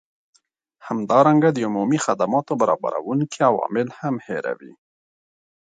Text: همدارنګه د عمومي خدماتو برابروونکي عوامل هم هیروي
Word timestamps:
همدارنګه 0.87 1.49
د 1.53 1.57
عمومي 1.67 1.99
خدماتو 2.05 2.51
برابروونکي 2.61 3.39
عوامل 3.51 3.87
هم 3.99 4.15
هیروي 4.27 4.73